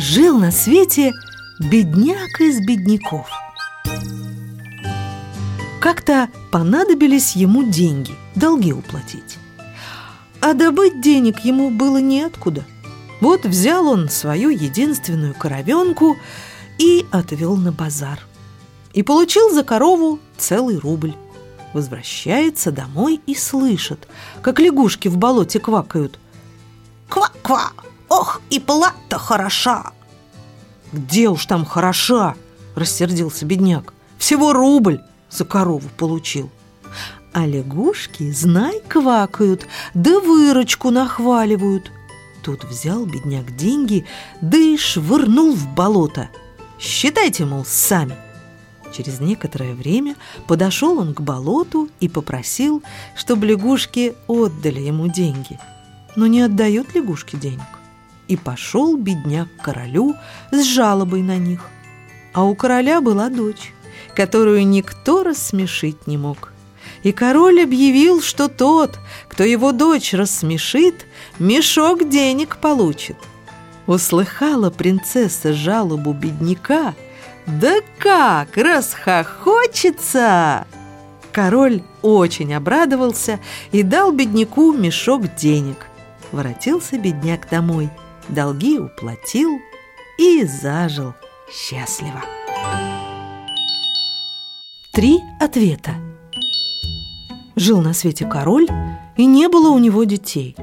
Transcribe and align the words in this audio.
Жил 0.00 0.38
на 0.38 0.52
свете 0.52 1.12
бедняк 1.58 2.40
из 2.40 2.64
бедняков 2.64 3.28
Как-то 5.80 6.28
понадобились 6.52 7.34
ему 7.34 7.64
деньги, 7.64 8.12
долги 8.36 8.72
уплатить 8.72 9.38
а 10.40 10.54
добыть 10.54 11.00
денег 11.00 11.40
ему 11.40 11.70
было 11.70 11.98
неоткуда. 11.98 12.64
Вот 13.20 13.44
взял 13.44 13.88
он 13.88 14.08
свою 14.08 14.50
единственную 14.50 15.34
коровенку 15.34 16.16
и 16.78 17.04
отвел 17.10 17.56
на 17.56 17.72
базар. 17.72 18.20
И 18.92 19.02
получил 19.02 19.50
за 19.50 19.64
корову 19.64 20.20
целый 20.36 20.78
рубль. 20.78 21.14
Возвращается 21.74 22.70
домой 22.70 23.20
и 23.26 23.34
слышит, 23.34 24.08
как 24.42 24.60
лягушки 24.60 25.08
в 25.08 25.18
болоте 25.18 25.58
квакают. 25.58 26.18
«Ква-ква! 27.08 27.72
Ох, 28.18 28.40
и 28.50 28.58
плата 28.58 29.16
хороша!» 29.16 29.92
«Где 30.92 31.28
уж 31.28 31.46
там 31.46 31.64
хороша?»– 31.64 32.34
рассердился 32.74 33.46
бедняк. 33.46 33.94
«Всего 34.18 34.52
рубль 34.52 35.00
за 35.30 35.44
корову 35.44 35.88
получил». 35.96 36.50
А 37.32 37.46
лягушки, 37.46 38.32
знай, 38.32 38.80
квакают, 38.88 39.68
да 39.94 40.18
выручку 40.18 40.90
нахваливают. 40.90 41.92
Тут 42.42 42.64
взял 42.64 43.06
бедняк 43.06 43.54
деньги, 43.54 44.04
да 44.40 44.58
и 44.58 44.76
швырнул 44.76 45.54
в 45.54 45.72
болото. 45.74 46.28
Считайте, 46.80 47.44
мол, 47.44 47.64
сами. 47.64 48.16
Через 48.92 49.20
некоторое 49.20 49.74
время 49.74 50.16
подошел 50.48 50.98
он 50.98 51.14
к 51.14 51.20
болоту 51.20 51.88
и 52.00 52.08
попросил, 52.08 52.82
чтобы 53.14 53.46
лягушки 53.46 54.14
отдали 54.26 54.80
ему 54.80 55.06
деньги. 55.06 55.60
Но 56.16 56.26
не 56.26 56.40
отдают 56.40 56.94
лягушки 56.96 57.36
денег. 57.36 57.77
И 58.28 58.36
пошел 58.36 58.96
бедняк 58.96 59.48
к 59.56 59.64
королю 59.64 60.14
с 60.50 60.62
жалобой 60.62 61.22
на 61.22 61.38
них. 61.38 61.68
А 62.32 62.44
у 62.44 62.54
короля 62.54 63.00
была 63.00 63.30
дочь, 63.30 63.72
которую 64.14 64.66
никто 64.66 65.24
рассмешить 65.24 66.06
не 66.06 66.16
мог 66.16 66.52
и 67.02 67.12
король 67.12 67.62
объявил, 67.62 68.22
что 68.22 68.48
тот, 68.48 68.98
кто 69.28 69.44
его 69.44 69.70
дочь 69.72 70.14
рассмешит, 70.14 71.06
мешок 71.38 72.08
денег 72.08 72.56
получит. 72.58 73.16
Услыхала 73.86 74.70
принцесса 74.70 75.52
жалобу 75.52 76.12
бедняка, 76.12 76.94
да 77.46 77.76
как 77.98 78.56
расхохочется! 78.56 80.66
Король 81.32 81.82
очень 82.02 82.54
обрадовался 82.54 83.38
и 83.70 83.82
дал 83.82 84.12
бедняку 84.12 84.72
мешок 84.72 85.34
денег. 85.36 85.86
Воротился 86.32 86.98
бедняк 86.98 87.48
домой, 87.48 87.90
долги 88.28 88.78
уплатил 88.78 89.58
и 90.18 90.44
зажил 90.44 91.14
счастливо. 91.50 92.22
Три 94.92 95.20
ответа. 95.40 95.92
Жил 97.56 97.80
на 97.80 97.92
свете 97.92 98.26
король, 98.26 98.68
и 99.16 99.26
не 99.26 99.48
было 99.48 99.70
у 99.70 99.78
него 99.78 100.04
детей. 100.04 100.56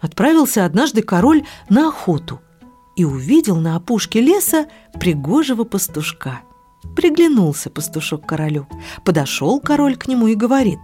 Отправился 0.00 0.64
однажды 0.64 1.02
король 1.02 1.44
на 1.68 1.88
охоту 1.88 2.40
и 2.96 3.04
увидел 3.04 3.56
на 3.56 3.76
опушке 3.76 4.20
леса 4.20 4.66
пригожего 4.98 5.64
пастушка. 5.64 6.40
Приглянулся 6.96 7.70
пастушок 7.70 8.26
королю, 8.26 8.66
подошел 9.04 9.60
король 9.60 9.96
к 9.96 10.06
нему 10.06 10.28
и 10.28 10.34
говорит, 10.34 10.78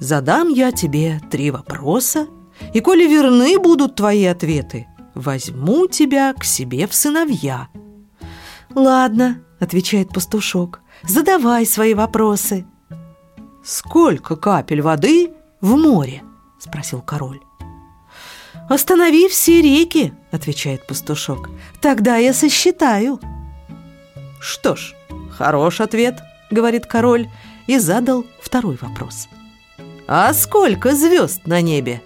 «Задам 0.00 0.48
я 0.48 0.72
тебе 0.72 1.20
три 1.30 1.50
вопроса, 1.50 2.26
и 2.74 2.80
коли 2.80 3.06
верны 3.06 3.58
будут 3.58 3.96
твои 3.96 4.24
ответы, 4.24 4.86
возьму 5.14 5.86
тебя 5.86 6.32
к 6.34 6.44
себе 6.44 6.86
в 6.86 6.94
сыновья». 6.94 7.68
«Ладно»,— 8.74 9.42
отвечает 9.60 10.08
пастушок,— 10.08 10.80
«задавай 11.02 11.66
свои 11.66 11.94
вопросы». 11.94 12.66
«Сколько 13.64 14.36
капель 14.36 14.82
воды 14.82 15.32
в 15.60 15.76
море?»– 15.76 16.22
спросил 16.58 17.00
король. 17.00 17.40
«Останови 18.68 19.28
все 19.28 19.60
реки»,– 19.60 20.12
отвечает 20.30 20.86
пастушок. 20.86 21.50
«Тогда 21.80 22.16
я 22.16 22.32
сосчитаю». 22.32 23.20
«Что 24.40 24.76
ж, 24.76 24.94
хорош 25.30 25.80
ответ»,– 25.80 26.20
говорит 26.50 26.86
король 26.86 27.28
и 27.66 27.78
задал 27.78 28.24
второй 28.40 28.78
вопрос. 28.80 29.28
«А 30.08 30.32
сколько 30.32 30.94
звезд 30.94 31.46
на 31.46 31.60
небе?» 31.60 32.02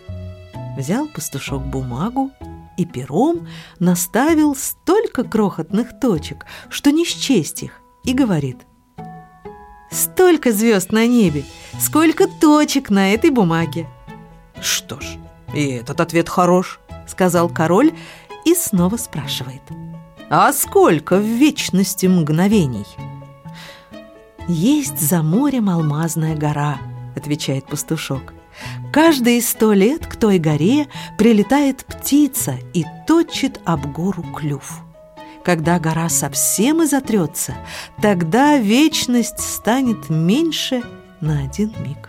Взял 0.76 1.06
пастушок 1.08 1.64
бумагу 1.64 2.30
и 2.76 2.84
пером 2.84 3.48
наставил 3.78 4.54
столько 4.54 5.24
крохотных 5.24 5.98
точек, 6.00 6.46
что 6.68 6.90
не 6.90 7.04
счесть 7.04 7.62
их, 7.62 7.80
и 8.04 8.12
говорит– 8.12 8.58
Столько 9.90 10.52
звезд 10.52 10.92
на 10.92 11.06
небе, 11.06 11.44
сколько 11.80 12.26
точек 12.26 12.90
на 12.90 13.14
этой 13.14 13.30
бумаге. 13.30 13.88
Что 14.60 15.00
ж, 15.00 15.16
и 15.54 15.68
этот 15.68 16.00
ответ 16.00 16.28
хорош, 16.28 16.80
сказал 17.06 17.48
король 17.48 17.92
и 18.44 18.54
снова 18.54 18.96
спрашивает. 18.96 19.62
А 20.28 20.52
сколько 20.52 21.16
в 21.16 21.22
вечности 21.22 22.06
мгновений? 22.06 22.86
Есть 24.48 25.00
за 25.00 25.22
морем 25.22 25.70
алмазная 25.70 26.36
гора, 26.36 26.78
отвечает 27.16 27.66
пастушок. 27.66 28.34
Каждые 28.96 29.42
сто 29.42 29.74
лет 29.74 30.06
к 30.06 30.16
той 30.16 30.38
горе 30.38 30.88
прилетает 31.18 31.84
птица 31.84 32.54
и 32.72 32.82
точит 33.06 33.60
об 33.66 33.92
гору 33.92 34.22
клюв. 34.34 34.80
Когда 35.44 35.78
гора 35.78 36.08
совсем 36.08 36.82
изотрется, 36.82 37.52
тогда 38.00 38.56
вечность 38.56 39.38
станет 39.38 40.08
меньше 40.08 40.82
на 41.20 41.40
один 41.40 41.74
миг. 41.84 42.08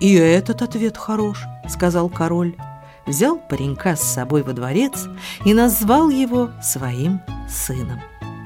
«И 0.00 0.14
этот 0.14 0.62
ответ 0.62 0.96
хорош»,— 0.96 1.44
сказал 1.68 2.08
король. 2.08 2.56
Взял 3.04 3.36
паренька 3.36 3.96
с 3.96 4.00
собой 4.02 4.42
во 4.42 4.54
дворец 4.54 5.08
и 5.44 5.52
назвал 5.52 6.08
его 6.08 6.52
своим 6.62 7.20
сыном. 7.50 8.00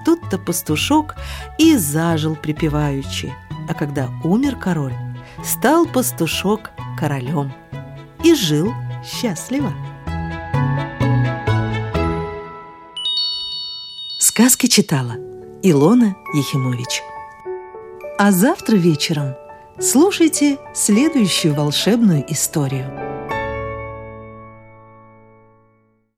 Тут-то 0.05 0.37
пастушок 0.37 1.15
и 1.59 1.77
зажил 1.77 2.35
припеваючи, 2.35 3.33
а 3.69 3.75
когда 3.75 4.09
умер 4.25 4.57
король, 4.57 4.97
стал 5.45 5.87
пастушок 5.87 6.73
королем 6.99 7.53
и 8.23 8.35
жил 8.35 8.73
счастливо. 9.05 9.73
Сказки 14.19 14.67
читала 14.67 15.17
Илона 15.63 16.17
Ехимович. 16.35 17.03
А 18.19 18.33
завтра 18.33 18.77
вечером 18.77 19.35
слушайте 19.79 20.59
следующую 20.75 21.55
волшебную 21.55 22.25
историю– 22.33 22.91